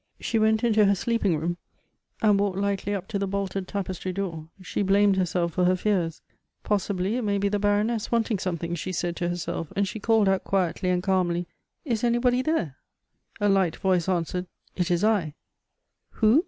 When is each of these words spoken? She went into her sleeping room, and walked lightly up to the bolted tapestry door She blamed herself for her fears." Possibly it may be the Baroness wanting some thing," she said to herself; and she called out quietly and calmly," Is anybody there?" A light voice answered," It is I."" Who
She 0.19 0.39
went 0.39 0.63
into 0.63 0.85
her 0.85 0.95
sleeping 0.95 1.37
room, 1.37 1.57
and 2.23 2.39
walked 2.39 2.57
lightly 2.57 2.95
up 2.95 3.07
to 3.09 3.19
the 3.19 3.27
bolted 3.27 3.67
tapestry 3.67 4.11
door 4.11 4.49
She 4.59 4.81
blamed 4.81 5.15
herself 5.15 5.53
for 5.53 5.65
her 5.65 5.75
fears." 5.75 6.23
Possibly 6.63 7.17
it 7.17 7.21
may 7.21 7.37
be 7.37 7.49
the 7.49 7.59
Baroness 7.59 8.11
wanting 8.11 8.39
some 8.39 8.57
thing," 8.57 8.73
she 8.73 8.93
said 8.93 9.15
to 9.17 9.29
herself; 9.29 9.71
and 9.75 9.87
she 9.87 9.99
called 9.99 10.27
out 10.27 10.43
quietly 10.43 10.89
and 10.89 11.03
calmly," 11.03 11.45
Is 11.93 12.03
anybody 12.03 12.41
there?" 12.41 12.77
A 13.39 13.47
light 13.47 13.75
voice 13.75 14.09
answered," 14.09 14.47
It 14.75 14.89
is 14.89 15.03
I."" 15.03 15.35
Who 16.15 16.39